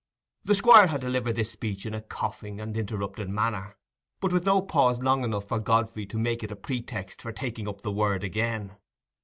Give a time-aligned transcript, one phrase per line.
[0.43, 3.77] The Squire had delivered this speech in a coughing and interrupted manner,
[4.19, 7.67] but with no pause long enough for Godfrey to make it a pretext for taking
[7.67, 8.77] up the word again.